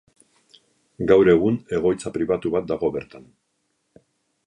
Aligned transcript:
Gaur 1.11 1.29
egun 1.35 1.61
egoitza 1.81 2.15
pribatu 2.17 2.55
bat 2.59 2.69
dago 2.75 2.93
bertan. 2.99 3.33